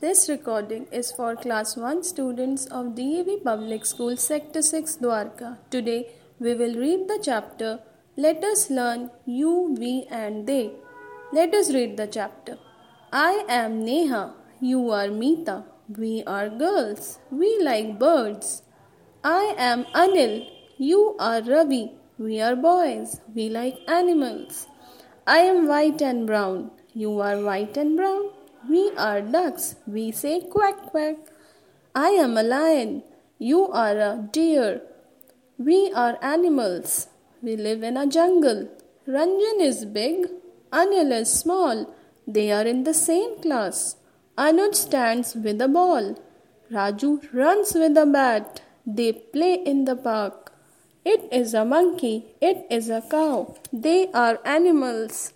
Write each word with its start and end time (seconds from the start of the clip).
This 0.00 0.28
recording 0.28 0.86
is 0.90 1.12
for 1.12 1.36
class 1.36 1.76
1 1.76 2.02
students 2.02 2.66
of 2.66 2.96
DAV 2.96 3.44
Public 3.44 3.86
School 3.86 4.16
Sector 4.16 4.60
6 4.62 4.96
Dwarka. 4.96 5.58
Today 5.70 6.08
we 6.40 6.54
will 6.54 6.74
read 6.74 7.06
the 7.06 7.20
chapter 7.22 7.78
Let 8.16 8.42
us 8.42 8.70
learn 8.70 9.10
you, 9.24 9.76
we 9.78 10.06
and 10.10 10.48
they. 10.48 10.72
Let 11.32 11.54
us 11.54 11.72
read 11.72 11.96
the 11.96 12.08
chapter. 12.08 12.58
I 13.12 13.44
am 13.48 13.84
Neha, 13.84 14.34
you 14.60 14.90
are 14.90 15.08
Meeta. 15.08 15.64
We 15.88 16.24
are 16.26 16.48
girls. 16.48 17.18
We 17.30 17.62
like 17.62 17.98
birds. 17.98 18.62
I 19.22 19.54
am 19.56 19.84
Anil, 19.94 20.48
you 20.76 21.16
are 21.20 21.40
Ravi. 21.40 21.92
We 22.18 22.40
are 22.40 22.56
boys. 22.56 23.20
We 23.32 23.48
like 23.48 23.78
animals. 23.88 24.66
I 25.24 25.38
am 25.38 25.68
white 25.68 26.02
and 26.02 26.26
brown. 26.26 26.72
You 26.92 27.20
are 27.20 27.40
white 27.40 27.76
and 27.76 27.96
brown. 27.96 28.30
We 28.68 28.90
are 28.96 29.20
ducks. 29.20 29.76
We 29.86 30.10
say 30.10 30.40
quack 30.40 30.86
quack. 30.86 31.16
I 31.94 32.10
am 32.10 32.36
a 32.38 32.42
lion. 32.42 33.02
You 33.38 33.68
are 33.68 33.98
a 33.98 34.28
deer. 34.32 34.80
We 35.58 35.92
are 35.94 36.18
animals. 36.22 37.08
We 37.42 37.56
live 37.56 37.82
in 37.82 37.98
a 37.98 38.06
jungle. 38.06 38.68
Ranjan 39.06 39.60
is 39.60 39.84
big. 39.84 40.28
Anil 40.72 41.12
is 41.20 41.30
small. 41.30 41.94
They 42.26 42.50
are 42.52 42.64
in 42.64 42.84
the 42.84 42.94
same 42.94 43.38
class. 43.42 43.96
Anuj 44.38 44.74
stands 44.74 45.34
with 45.34 45.60
a 45.60 45.68
ball. 45.68 46.16
Raju 46.72 47.32
runs 47.34 47.74
with 47.74 47.98
a 47.98 48.06
bat. 48.06 48.62
They 48.86 49.12
play 49.12 49.54
in 49.54 49.84
the 49.84 49.94
park. 49.94 50.54
It 51.04 51.28
is 51.30 51.52
a 51.52 51.66
monkey. 51.66 52.34
It 52.40 52.66
is 52.70 52.88
a 52.88 53.02
cow. 53.02 53.54
They 53.70 54.10
are 54.12 54.40
animals. 54.46 55.34